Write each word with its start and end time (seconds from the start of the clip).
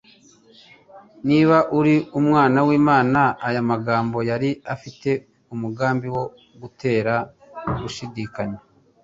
"niba 1.27 1.57
uri 1.79 1.95
Umwana 2.19 2.57
w'Imana". 2.67 3.21
Aya 3.47 3.61
magambo 3.71 4.17
yari 4.29 4.49
afite 4.75 5.09
umugambi 5.53 6.07
wo 6.15 6.23
gutera 6.61 7.13
gushidikanya. 7.79 8.59